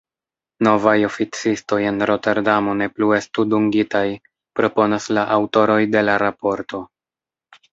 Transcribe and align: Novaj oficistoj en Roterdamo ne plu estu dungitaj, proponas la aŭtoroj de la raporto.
Novaj 0.67 0.93
oficistoj 1.09 1.77
en 1.89 1.99
Roterdamo 2.11 2.73
ne 2.81 2.87
plu 2.95 3.11
estu 3.17 3.45
dungitaj, 3.53 4.03
proponas 4.61 5.11
la 5.19 5.27
aŭtoroj 5.37 5.81
de 5.97 6.05
la 6.09 6.17
raporto. 6.25 6.83